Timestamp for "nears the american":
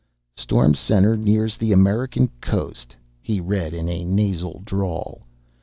1.15-2.27